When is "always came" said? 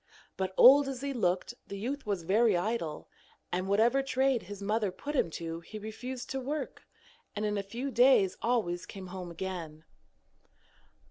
8.41-9.05